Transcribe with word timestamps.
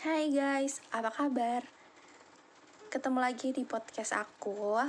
Hai 0.00 0.32
guys, 0.32 0.80
apa 0.88 1.12
kabar? 1.12 1.68
Ketemu 2.88 3.18
lagi 3.20 3.52
di 3.52 3.68
podcast 3.68 4.16
aku. 4.16 4.80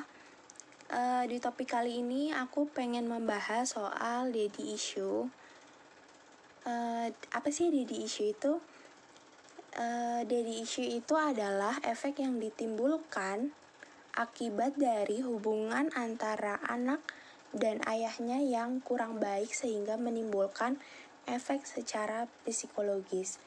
Uh, 0.87 1.23
di 1.27 1.43
topik 1.43 1.75
kali 1.75 1.99
ini 1.99 2.31
aku 2.31 2.71
pengen 2.71 3.11
membahas 3.11 3.75
soal 3.75 4.31
daddy 4.31 4.71
issue. 4.71 5.27
Uh, 6.63 7.11
apa 7.35 7.49
sih 7.51 7.67
daddy 7.67 8.07
issue 8.07 8.31
itu? 8.31 8.63
Uh, 9.75 10.23
daddy 10.23 10.63
issue 10.63 10.87
itu 10.87 11.19
adalah 11.19 11.83
efek 11.83 12.23
yang 12.23 12.39
ditimbulkan 12.39 13.51
akibat 14.15 14.79
dari 14.79 15.19
hubungan 15.19 15.91
antara 15.99 16.63
anak 16.71 17.03
dan 17.51 17.83
ayahnya 17.91 18.39
yang 18.39 18.79
kurang 18.79 19.19
baik 19.19 19.51
sehingga 19.51 19.99
menimbulkan 19.99 20.79
efek 21.27 21.67
secara 21.67 22.31
psikologis. 22.47 23.39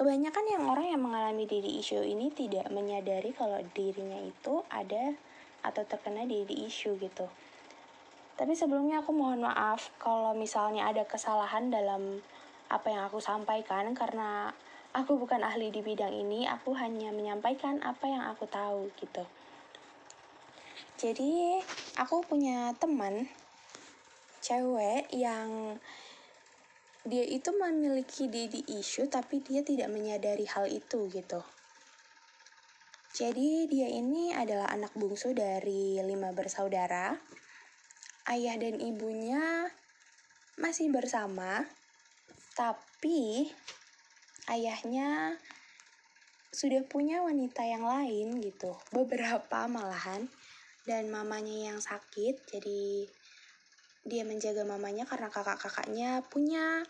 Kebanyakan 0.00 0.48
yang 0.48 0.64
orang 0.64 0.86
yang 0.96 1.02
mengalami 1.04 1.44
diri 1.44 1.76
issue 1.76 2.00
ini 2.00 2.32
tidak 2.32 2.72
menyadari 2.72 3.36
kalau 3.36 3.60
dirinya 3.76 4.16
itu 4.16 4.64
ada 4.72 5.12
atau 5.60 5.84
terkena 5.84 6.24
diri 6.24 6.64
issue 6.64 6.96
gitu. 6.96 7.28
Tapi 8.40 8.56
sebelumnya 8.56 9.04
aku 9.04 9.12
mohon 9.12 9.44
maaf 9.44 9.92
kalau 10.00 10.32
misalnya 10.32 10.88
ada 10.88 11.04
kesalahan 11.04 11.68
dalam 11.68 12.24
apa 12.72 12.88
yang 12.88 13.04
aku 13.12 13.20
sampaikan 13.20 13.92
karena 13.92 14.48
aku 14.96 15.20
bukan 15.20 15.44
ahli 15.44 15.68
di 15.68 15.84
bidang 15.84 16.16
ini, 16.16 16.48
aku 16.48 16.72
hanya 16.80 17.12
menyampaikan 17.12 17.84
apa 17.84 18.08
yang 18.08 18.24
aku 18.24 18.48
tahu 18.48 18.88
gitu. 18.96 19.28
Jadi, 20.96 21.60
aku 22.00 22.24
punya 22.24 22.72
teman 22.80 23.28
cewek 24.40 25.12
yang 25.12 25.76
dia 27.08 27.24
itu 27.24 27.48
memiliki 27.56 28.28
daddy 28.28 28.76
issue 28.76 29.08
tapi 29.08 29.40
dia 29.40 29.64
tidak 29.64 29.88
menyadari 29.88 30.44
hal 30.44 30.68
itu 30.68 31.08
gitu. 31.08 31.40
Jadi 33.10 33.66
dia 33.66 33.90
ini 33.90 34.30
adalah 34.32 34.70
anak 34.70 34.94
bungsu 34.94 35.34
dari 35.34 35.98
lima 36.00 36.30
bersaudara. 36.30 37.16
Ayah 38.30 38.54
dan 38.60 38.78
ibunya 38.78 39.66
masih 40.60 40.92
bersama, 40.92 41.66
tapi 42.54 43.48
ayahnya 44.46 45.40
sudah 46.52 46.84
punya 46.86 47.24
wanita 47.24 47.64
yang 47.64 47.82
lain 47.82 48.38
gitu, 48.44 48.76
beberapa 48.92 49.66
malahan, 49.66 50.28
dan 50.84 51.08
mamanya 51.08 51.72
yang 51.74 51.80
sakit, 51.80 52.44
jadi 52.50 53.08
dia 54.04 54.24
menjaga 54.24 54.64
mamanya 54.64 55.04
karena 55.04 55.28
kakak-kakaknya 55.28 56.24
punya 56.32 56.84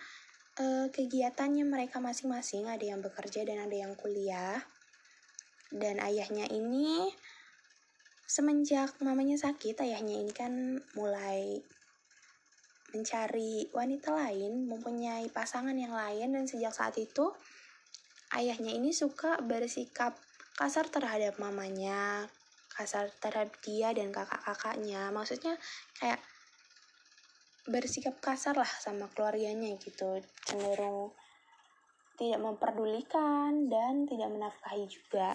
uh, 0.59 0.87
kegiatannya 0.93 1.67
mereka 1.67 1.99
masing-masing, 1.99 2.71
ada 2.71 2.83
yang 2.83 3.03
bekerja 3.03 3.43
dan 3.43 3.67
ada 3.67 3.77
yang 3.77 3.95
kuliah. 3.99 4.63
Dan 5.71 6.03
ayahnya 6.03 6.51
ini 6.51 7.11
semenjak 8.27 8.95
mamanya 9.03 9.39
sakit, 9.39 9.79
ayahnya 9.83 10.19
ini 10.19 10.33
kan 10.35 10.79
mulai 10.95 11.63
mencari 12.91 13.71
wanita 13.71 14.11
lain, 14.11 14.67
mempunyai 14.67 15.31
pasangan 15.31 15.75
yang 15.79 15.95
lain 15.95 16.35
dan 16.35 16.45
sejak 16.51 16.75
saat 16.75 16.99
itu 16.99 17.31
ayahnya 18.35 18.75
ini 18.75 18.91
suka 18.91 19.39
bersikap 19.43 20.19
kasar 20.59 20.91
terhadap 20.91 21.39
mamanya, 21.39 22.27
kasar 22.75 23.11
terhadap 23.23 23.55
dia 23.63 23.95
dan 23.95 24.11
kakak-kakaknya. 24.11 25.15
Maksudnya 25.15 25.55
kayak 25.99 26.19
bersikap 27.69 28.17
kasar 28.23 28.57
lah 28.57 28.69
sama 28.69 29.11
keluarganya 29.13 29.75
gitu. 29.77 30.21
Cenderung 30.47 31.13
tidak 32.21 32.41
memperdulikan 32.41 33.73
dan 33.73 34.05
tidak 34.05 34.29
menafkahi 34.29 34.85
juga. 34.89 35.33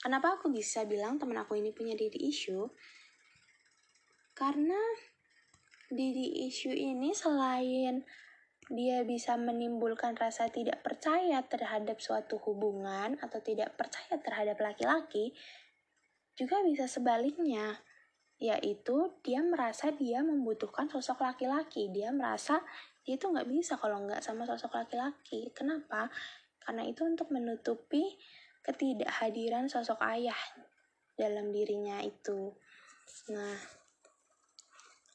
Kenapa 0.00 0.40
aku 0.40 0.48
bisa 0.48 0.84
bilang 0.88 1.20
temen 1.20 1.36
aku 1.36 1.60
ini 1.60 1.72
punya 1.76 1.92
diri 1.92 2.28
issue 2.28 2.64
karena 4.32 4.80
diri 5.92 6.48
issue 6.48 6.72
ini 6.72 7.12
selain 7.12 8.00
dia 8.70 9.02
bisa 9.02 9.34
menimbulkan 9.34 10.14
rasa 10.14 10.46
tidak 10.46 10.80
percaya 10.86 11.42
terhadap 11.42 11.98
suatu 11.98 12.38
hubungan 12.46 13.18
atau 13.18 13.42
tidak 13.42 13.74
percaya 13.74 14.14
terhadap 14.22 14.56
laki-laki, 14.62 15.34
juga 16.38 16.62
bisa 16.62 16.86
sebaliknya 16.86 17.82
yaitu 18.40 19.12
dia 19.20 19.44
merasa 19.44 19.92
dia 19.92 20.24
membutuhkan 20.24 20.88
sosok 20.88 21.20
laki-laki. 21.20 21.92
Dia 21.92 22.08
merasa 22.08 22.64
dia 23.04 23.20
itu 23.20 23.28
nggak 23.28 23.44
bisa 23.44 23.76
kalau 23.76 24.00
nggak 24.08 24.24
sama 24.24 24.48
sosok 24.48 24.80
laki-laki. 24.80 25.52
Kenapa? 25.52 26.08
Karena 26.64 26.88
itu 26.88 27.04
untuk 27.04 27.28
menutupi 27.28 28.16
ketidakhadiran 28.64 29.68
sosok 29.68 30.00
ayah 30.08 30.40
dalam 31.20 31.52
dirinya 31.52 32.00
itu. 32.00 32.56
Nah 33.28 33.60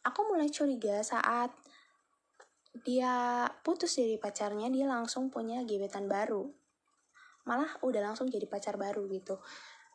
aku 0.06 0.22
mulai 0.30 0.53
curiga 0.53 1.02
saat 1.02 1.50
dia 2.86 3.50
putus 3.66 3.97
dari 3.97 4.22
pacarnya 4.22 4.69
dia 4.69 4.86
langsung 4.86 5.34
punya 5.34 5.66
gebetan 5.66 6.06
baru. 6.06 6.46
Malah 7.50 7.81
udah 7.81 8.13
langsung 8.13 8.30
jadi 8.30 8.46
pacar 8.46 8.78
baru 8.78 9.09
gitu 9.09 9.42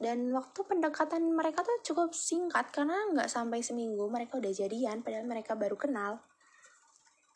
dan 0.00 0.33
waktu 0.33 0.65
pendekatan 0.65 1.28
mereka 1.37 1.61
tuh 1.61 1.77
cukup 1.84 2.16
singkat 2.16 2.72
karena 2.72 2.97
nggak 3.12 3.28
sampai 3.28 3.61
seminggu 3.61 4.09
mereka 4.09 4.41
udah 4.41 4.49
jadian 4.49 5.05
padahal 5.05 5.28
mereka 5.28 5.53
baru 5.53 5.77
kenal. 5.77 6.25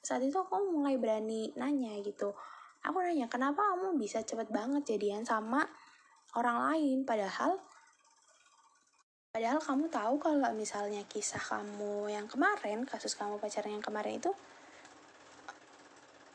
Saat 0.00 0.24
itu 0.24 0.40
aku 0.40 0.72
mulai 0.72 0.96
berani 0.96 1.52
nanya 1.60 1.92
gitu. 2.00 2.32
Aku 2.80 3.04
nanya 3.04 3.28
kenapa 3.28 3.60
kamu 3.76 4.00
bisa 4.00 4.24
cepet 4.24 4.48
banget 4.48 4.96
jadian 4.96 5.28
sama 5.28 5.60
orang 6.40 6.72
lain? 6.72 7.04
Padahal 7.04 7.60
padahal 9.28 9.60
kamu 9.60 9.92
tahu 9.92 10.14
kalau 10.16 10.48
misalnya 10.56 11.04
kisah 11.04 11.44
kamu 11.44 12.08
yang 12.08 12.24
kemarin 12.24 12.88
kasus 12.88 13.12
kamu 13.12 13.36
pacaran 13.36 13.76
yang 13.76 13.84
kemarin 13.84 14.22
itu 14.22 14.32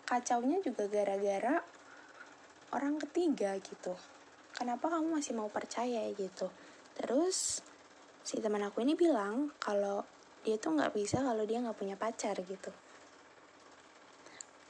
kacaunya 0.03 0.59
juga 0.59 0.83
gara-gara 0.91 1.63
orang 2.75 2.99
ketiga 2.99 3.55
gitu 3.63 3.95
kenapa 4.55 4.89
kamu 4.89 5.19
masih 5.19 5.33
mau 5.37 5.49
percaya 5.51 6.05
gitu. 6.13 6.49
Terus 6.97 7.61
si 8.23 8.37
teman 8.43 8.61
aku 8.65 8.83
ini 8.83 8.93
bilang 8.93 9.53
kalau 9.57 10.05
dia 10.43 10.55
tuh 10.59 10.75
nggak 10.75 10.95
bisa 10.95 11.21
kalau 11.21 11.43
dia 11.43 11.59
nggak 11.59 11.77
punya 11.77 11.95
pacar 11.99 12.35
gitu. 12.39 12.71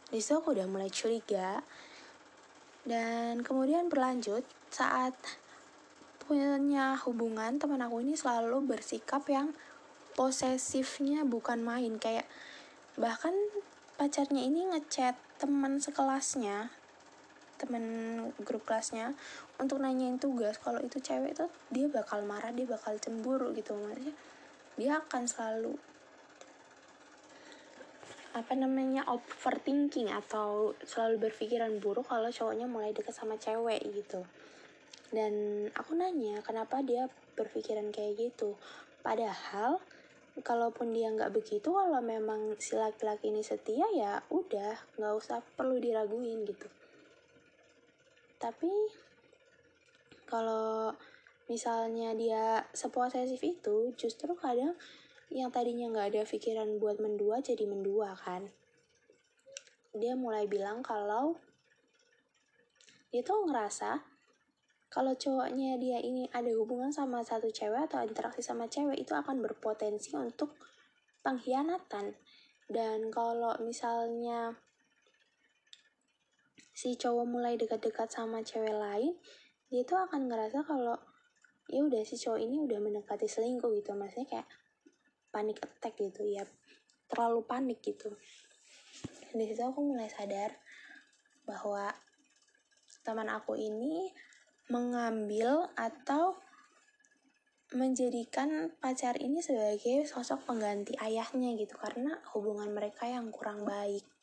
Di 0.09 0.17
situ 0.17 0.41
aku 0.41 0.57
udah 0.57 0.65
mulai 0.65 0.89
curiga. 0.89 1.61
Dan 2.87 3.45
kemudian 3.45 3.91
berlanjut 3.91 4.41
saat 4.73 5.13
punya 6.25 6.97
hubungan 7.05 7.61
teman 7.61 7.81
aku 7.81 8.01
ini 8.01 8.17
selalu 8.17 8.65
bersikap 8.65 9.25
yang 9.29 9.53
posesifnya 10.17 11.25
bukan 11.25 11.61
main. 11.61 12.01
Kayak 12.01 12.25
bahkan 12.97 13.33
pacarnya 13.99 14.47
ini 14.47 14.65
ngechat 14.73 15.13
teman 15.37 15.77
sekelasnya 15.77 16.78
temen 17.59 17.83
grup 18.47 18.63
kelasnya 18.63 19.11
untuk 19.59 19.83
nanyain 19.83 20.15
tugas. 20.15 20.55
Kalau 20.63 20.79
itu 20.79 21.03
cewek 21.03 21.35
tuh 21.35 21.51
dia 21.67 21.91
bakal 21.91 22.23
marah 22.23 22.55
dia 22.55 22.63
bakal 22.63 22.95
cemburu 22.95 23.51
gitu. 23.51 23.75
Maksudnya 23.75 24.15
dia 24.79 25.03
akan 25.03 25.27
selalu 25.27 25.75
apa 28.29 28.53
namanya 28.55 29.03
overthinking 29.11 30.07
atau 30.07 30.71
selalu 30.87 31.27
berpikiran 31.27 31.81
buruk 31.83 32.07
kalau 32.07 32.31
cowoknya 32.31 32.71
mulai 32.71 32.95
deket 32.95 33.11
sama 33.11 33.35
cewek 33.35 33.83
gitu. 33.91 34.23
Dan 35.11 35.67
aku 35.75 35.99
nanya 35.99 36.39
kenapa 36.45 36.79
dia 36.79 37.11
berpikiran 37.35 37.91
kayak 37.91 38.15
gitu? 38.15 38.55
Padahal 39.03 39.81
kalaupun 40.39 40.95
dia 40.95 41.11
nggak 41.11 41.35
begitu 41.35 41.73
kalau 41.73 41.99
memang 41.99 42.55
si 42.61 42.77
laki-laki 42.79 43.27
ini 43.33 43.43
setia 43.43 43.83
ya 43.91 44.23
udah 44.31 44.77
nggak 44.95 45.13
usah 45.17 45.43
perlu 45.57 45.81
diraguin 45.81 46.47
gitu 46.47 46.67
tapi 48.39 48.71
kalau 50.23 50.95
misalnya 51.51 52.15
dia 52.15 52.63
seposesif 52.71 53.43
itu 53.43 53.91
justru 53.99 54.31
kadang 54.39 54.79
yang 55.29 55.51
tadinya 55.51 55.91
nggak 55.91 56.07
ada 56.15 56.21
pikiran 56.25 56.79
buat 56.81 56.97
mendua 56.97 57.43
jadi 57.43 57.67
mendua 57.67 58.15
kan. 58.17 58.49
Dia 59.93 60.15
mulai 60.15 60.47
bilang 60.47 60.79
kalau 60.81 61.37
dia 63.11 63.25
tuh 63.25 63.49
ngerasa 63.49 64.05
kalau 64.89 65.13
cowoknya 65.13 65.77
dia 65.77 66.01
ini 66.01 66.25
ada 66.33 66.49
hubungan 66.57 66.89
sama 66.89 67.21
satu 67.21 67.53
cewek 67.53 67.89
atau 67.89 68.01
interaksi 68.01 68.41
sama 68.41 68.65
cewek 68.65 68.97
itu 68.97 69.13
akan 69.13 69.37
berpotensi 69.37 70.17
untuk 70.17 70.57
pengkhianatan. 71.21 72.17
Dan 72.69 73.13
kalau 73.13 73.53
misalnya 73.61 74.57
si 76.79 76.95
cowok 76.95 77.27
mulai 77.27 77.59
dekat-dekat 77.59 78.07
sama 78.07 78.39
cewek 78.39 78.71
lain 78.71 79.11
dia 79.67 79.83
tuh 79.83 79.99
akan 79.99 80.31
ngerasa 80.31 80.63
kalau 80.63 80.95
ya 81.67 81.83
udah 81.83 82.07
si 82.07 82.15
cowok 82.15 82.39
ini 82.39 82.55
udah 82.63 82.79
mendekati 82.79 83.27
selingkuh 83.27 83.67
gitu. 83.75 83.91
Maksudnya 83.91 84.27
kayak 84.31 84.47
panik 85.27 85.59
attack 85.59 85.99
gitu 85.99 86.23
ya 86.23 86.47
terlalu 87.11 87.43
panik 87.43 87.83
gitu. 87.83 88.15
Di 89.35 89.43
situ 89.43 89.59
aku 89.59 89.83
mulai 89.83 90.07
sadar 90.07 90.55
bahwa 91.43 91.91
teman 93.03 93.27
aku 93.27 93.59
ini 93.59 94.15
mengambil 94.71 95.67
atau 95.75 96.39
menjadikan 97.75 98.73
pacar 98.81 99.19
ini 99.21 99.43
sebagai 99.43 100.07
sosok 100.07 100.47
pengganti 100.47 100.95
ayahnya 100.97 101.53
gitu. 101.59 101.75
Karena 101.75 102.17
hubungan 102.33 102.71
mereka 102.71 103.05
yang 103.05 103.29
kurang 103.29 103.67
baik. 103.67 104.18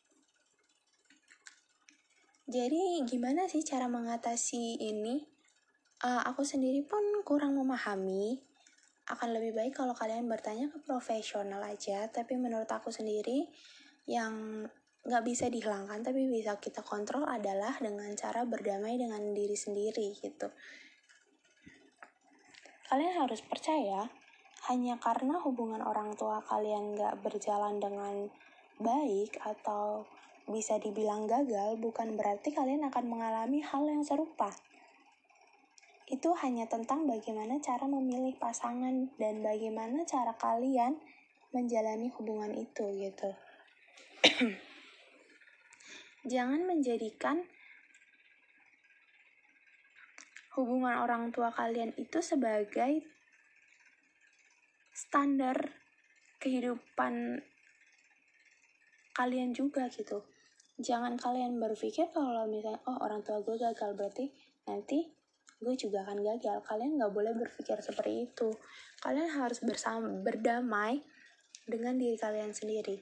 Jadi 2.47 3.03
gimana 3.03 3.45
sih 3.51 3.61
cara 3.61 3.91
mengatasi 3.91 4.79
ini? 4.79 5.19
Uh, 5.99 6.23
aku 6.23 6.47
sendiri 6.47 6.81
pun 6.87 7.03
kurang 7.27 7.59
memahami. 7.59 8.39
Akan 9.07 9.35
lebih 9.35 9.51
baik 9.51 9.75
kalau 9.75 9.91
kalian 9.91 10.31
bertanya 10.31 10.71
ke 10.71 10.79
profesional 10.79 11.59
aja. 11.61 12.07
Tapi 12.07 12.39
menurut 12.39 12.71
aku 12.71 12.87
sendiri 12.87 13.51
yang 14.07 14.63
nggak 15.07 15.23
bisa 15.23 15.47
dihilangkan 15.47 16.03
tapi 16.03 16.27
bisa 16.27 16.59
kita 16.59 16.83
kontrol 16.83 17.23
adalah 17.23 17.79
dengan 17.79 18.11
cara 18.19 18.43
berdamai 18.43 18.99
dengan 18.99 19.31
diri 19.31 19.55
sendiri 19.55 20.11
gitu 20.19 20.51
Kalian 22.87 23.19
harus 23.19 23.43
percaya, 23.43 24.07
hanya 24.71 24.95
karena 24.95 25.43
hubungan 25.43 25.83
orang 25.83 26.15
tua 26.15 26.39
kalian 26.39 26.95
gak 26.95 27.19
berjalan 27.19 27.83
dengan 27.83 28.31
baik 28.79 29.35
atau 29.43 30.07
bisa 30.47 30.79
dibilang 30.79 31.27
gagal, 31.27 31.75
bukan 31.75 32.15
berarti 32.15 32.55
kalian 32.55 32.87
akan 32.87 33.05
mengalami 33.11 33.59
hal 33.59 33.83
yang 33.83 34.01
serupa. 34.07 34.55
Itu 36.07 36.31
hanya 36.39 36.71
tentang 36.71 37.03
bagaimana 37.03 37.59
cara 37.59 37.83
memilih 37.83 38.39
pasangan 38.39 39.11
dan 39.19 39.43
bagaimana 39.43 40.07
cara 40.07 40.31
kalian 40.39 40.95
menjalani 41.51 42.07
hubungan 42.15 42.55
itu 42.55 42.85
gitu. 42.95 43.29
Jangan 46.31 46.63
menjadikan 46.63 47.43
hubungan 50.55 51.03
orang 51.03 51.35
tua 51.35 51.51
kalian 51.51 51.91
itu 51.99 52.23
sebagai 52.23 53.03
standar 54.95 55.75
kehidupan 56.39 57.43
kalian 59.11 59.51
juga 59.51 59.91
gitu. 59.91 60.25
Jangan 60.77 61.17
kalian 61.17 61.57
berpikir 61.57 62.13
kalau 62.13 62.45
misalnya, 62.45 62.77
oh 62.85 63.01
orang 63.01 63.25
tua 63.25 63.41
gue 63.41 63.57
gagal, 63.57 63.97
berarti 63.97 64.29
nanti 64.69 65.09
gue 65.57 65.73
juga 65.73 66.05
akan 66.05 66.21
gagal. 66.21 66.61
Kalian 66.61 67.01
nggak 67.01 67.13
boleh 67.13 67.33
berpikir 67.33 67.81
seperti 67.81 68.29
itu. 68.29 68.53
Kalian 69.01 69.29
harus 69.33 69.61
bersama, 69.65 70.05
berdamai 70.21 71.01
dengan 71.65 71.97
diri 71.97 72.15
kalian 72.15 72.53
sendiri. 72.53 73.01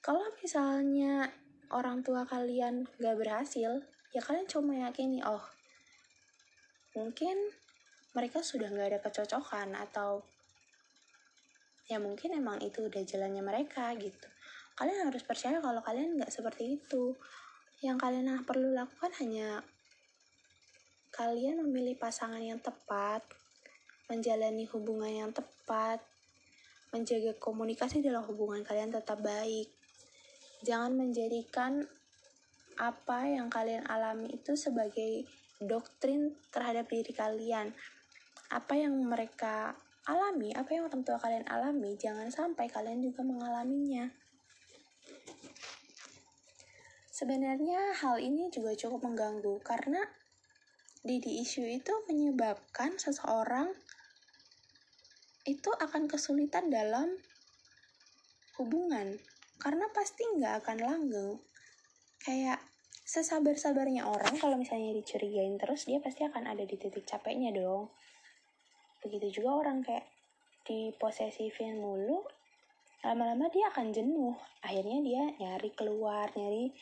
Kalau 0.00 0.24
misalnya 0.40 1.28
orang 1.70 2.02
tua 2.02 2.26
kalian 2.26 2.88
gak 2.98 3.16
berhasil, 3.16 3.80
ya 4.10 4.20
kalian 4.20 4.50
cuma 4.50 4.74
yakini, 4.74 5.22
oh 5.22 5.40
mungkin 6.92 7.36
mereka 8.12 8.44
sudah 8.44 8.68
nggak 8.68 8.88
ada 8.92 9.00
kecocokan 9.00 9.72
atau 9.72 10.20
ya 11.88 11.96
mungkin 11.96 12.36
emang 12.36 12.60
itu 12.60 12.84
udah 12.84 13.00
jalannya 13.00 13.40
mereka 13.40 13.92
gitu 13.96 14.28
kalian 14.82 15.06
harus 15.06 15.22
percaya 15.22 15.62
kalau 15.62 15.78
kalian 15.78 16.18
nggak 16.18 16.34
seperti 16.34 16.82
itu 16.82 17.14
yang 17.86 17.94
kalian 17.94 18.42
perlu 18.42 18.74
lakukan 18.74 19.14
hanya 19.22 19.62
kalian 21.14 21.62
memilih 21.62 21.94
pasangan 21.94 22.42
yang 22.42 22.58
tepat 22.58 23.22
menjalani 24.10 24.66
hubungan 24.66 25.12
yang 25.26 25.30
tepat 25.30 26.02
menjaga 26.90 27.38
komunikasi 27.38 28.02
dalam 28.02 28.26
hubungan 28.26 28.66
kalian 28.66 28.90
tetap 28.90 29.22
baik 29.22 29.70
jangan 30.66 30.98
menjadikan 30.98 31.86
apa 32.80 33.28
yang 33.28 33.52
kalian 33.52 33.84
alami 33.86 34.32
itu 34.32 34.56
sebagai 34.56 35.28
doktrin 35.62 36.34
terhadap 36.50 36.88
diri 36.88 37.12
kalian. 37.12 37.70
Apa 38.52 38.76
yang 38.76 38.92
mereka 39.04 39.76
alami, 40.08 40.52
apa 40.52 40.74
yang 40.74 40.88
orang 40.88 41.02
tua 41.06 41.16
kalian 41.20 41.46
alami, 41.48 41.96
jangan 41.96 42.28
sampai 42.28 42.68
kalian 42.68 43.00
juga 43.00 43.24
mengalaminya. 43.24 44.08
Sebenarnya 47.22 47.94
hal 48.02 48.18
ini 48.18 48.50
juga 48.50 48.74
cukup 48.74 49.06
mengganggu 49.06 49.62
karena 49.62 50.02
didi 51.06 51.38
issue 51.38 51.62
itu 51.62 51.94
menyebabkan 52.10 52.98
seseorang 52.98 53.70
itu 55.46 55.70
akan 55.70 56.10
kesulitan 56.10 56.66
dalam 56.66 57.14
hubungan. 58.58 59.22
Karena 59.62 59.86
pasti 59.94 60.26
nggak 60.34 60.66
akan 60.66 60.78
langgeng. 60.82 61.38
Kayak 62.26 62.58
sesabar-sabarnya 63.06 64.02
orang 64.02 64.34
kalau 64.42 64.58
misalnya 64.58 64.90
dicurigain 64.90 65.54
terus 65.62 65.86
dia 65.86 66.02
pasti 66.02 66.26
akan 66.26 66.50
ada 66.50 66.66
di 66.66 66.74
titik 66.74 67.06
capeknya 67.06 67.54
dong. 67.54 67.86
Begitu 68.98 69.38
juga 69.38 69.62
orang 69.62 69.86
kayak 69.86 70.10
diposesifin 70.66 71.78
mulu 71.78 72.26
lama-lama 73.06 73.46
dia 73.46 73.70
akan 73.70 73.94
jenuh. 73.94 74.34
Akhirnya 74.66 74.98
dia 75.06 75.22
nyari 75.38 75.70
keluar 75.70 76.26
nyari 76.34 76.74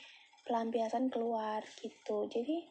pelampiasan 0.51 1.07
keluar 1.15 1.63
gitu. 1.79 2.27
Jadi 2.27 2.67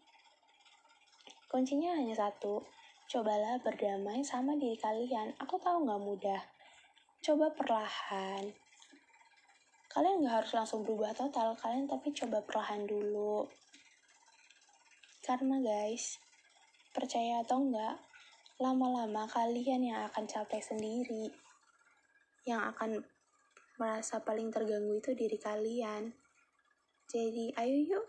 kuncinya 1.47 1.95
hanya 1.95 2.11
satu 2.11 2.67
cobalah 3.07 3.55
berdamai 3.63 4.19
sama 4.19 4.59
diri 4.59 4.75
kalian. 4.75 5.31
Aku 5.39 5.55
tahu 5.55 5.87
nggak 5.87 6.03
mudah. 6.03 6.43
Coba 7.23 7.47
perlahan. 7.55 8.51
Kalian 9.87 10.19
nggak 10.19 10.43
harus 10.43 10.51
langsung 10.51 10.83
berubah 10.83 11.15
total 11.15 11.55
kalian 11.55 11.87
tapi 11.87 12.11
coba 12.11 12.43
perlahan 12.43 12.83
dulu. 12.83 13.47
Karena 15.23 15.63
guys 15.63 16.19
percaya 16.91 17.39
atau 17.47 17.63
enggak 17.63 17.95
lama-lama 18.59 19.23
kalian 19.31 19.87
yang 19.87 20.03
akan 20.11 20.27
capek 20.27 20.59
sendiri. 20.59 21.31
Yang 22.43 22.75
akan 22.75 22.91
merasa 23.79 24.19
paling 24.19 24.51
terganggu 24.51 24.99
itu 24.99 25.15
diri 25.15 25.39
kalian 25.39 26.11
jadi 27.09 27.51
ayo 27.57 27.77
yuk 27.89 28.07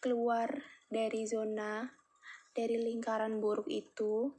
keluar 0.00 0.64
dari 0.88 1.28
zona 1.28 1.92
dari 2.56 2.80
lingkaran 2.80 3.44
buruk 3.44 3.68
itu 3.68 4.32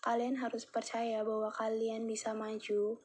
kalian 0.00 0.40
harus 0.40 0.64
percaya 0.64 1.20
bahwa 1.20 1.52
kalian 1.52 2.08
bisa 2.08 2.32
maju 2.32 2.96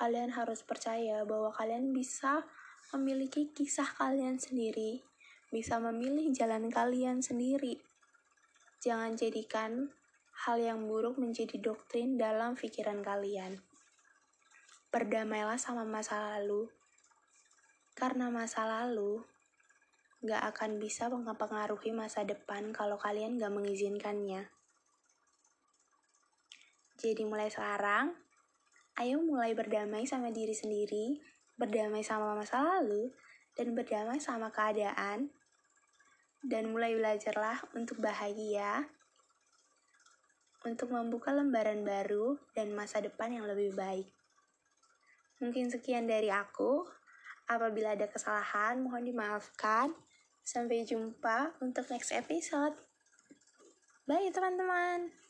kalian 0.00 0.32
harus 0.32 0.64
percaya 0.64 1.28
bahwa 1.28 1.52
kalian 1.52 1.92
bisa 1.92 2.48
memiliki 2.96 3.52
kisah 3.52 3.84
kalian 4.00 4.40
sendiri, 4.40 5.04
bisa 5.52 5.76
memilih 5.76 6.32
jalan 6.32 6.72
kalian 6.72 7.20
sendiri. 7.20 7.84
Jangan 8.80 9.12
jadikan 9.12 9.92
hal 10.48 10.56
yang 10.56 10.88
buruk 10.88 11.20
menjadi 11.20 11.60
doktrin 11.60 12.16
dalam 12.16 12.56
pikiran 12.56 13.04
kalian. 13.04 13.60
Berdamailah 14.88 15.60
sama 15.60 15.84
masa 15.84 16.32
lalu, 16.34 16.72
karena 18.00 18.32
masa 18.32 18.64
lalu 18.64 19.20
gak 20.24 20.56
akan 20.56 20.80
bisa 20.80 21.12
mempengaruhi 21.12 21.92
masa 21.92 22.24
depan 22.24 22.72
kalau 22.72 22.96
kalian 22.96 23.36
gak 23.36 23.52
mengizinkannya. 23.52 24.48
Jadi 26.96 27.28
mulai 27.28 27.52
sekarang, 27.52 28.16
Ayo 29.00 29.16
mulai 29.24 29.56
berdamai 29.56 30.04
sama 30.04 30.28
diri 30.28 30.52
sendiri, 30.52 31.16
berdamai 31.56 32.04
sama 32.04 32.36
masa 32.36 32.60
lalu, 32.60 33.08
dan 33.56 33.72
berdamai 33.72 34.20
sama 34.20 34.52
keadaan. 34.52 35.32
Dan 36.44 36.68
mulai 36.68 36.92
belajarlah 36.92 37.64
untuk 37.72 37.96
bahagia, 37.96 38.92
untuk 40.68 40.92
membuka 40.92 41.32
lembaran 41.32 41.80
baru 41.80 42.36
dan 42.52 42.76
masa 42.76 43.00
depan 43.00 43.32
yang 43.32 43.48
lebih 43.48 43.72
baik. 43.72 44.12
Mungkin 45.40 45.72
sekian 45.72 46.04
dari 46.04 46.28
aku. 46.28 46.84
Apabila 47.50 47.98
ada 47.98 48.06
kesalahan, 48.06 48.78
mohon 48.78 49.02
dimaafkan. 49.02 49.90
Sampai 50.46 50.86
jumpa 50.86 51.58
untuk 51.58 51.90
next 51.90 52.14
episode. 52.14 52.78
Bye 54.06 54.30
teman-teman. 54.30 55.29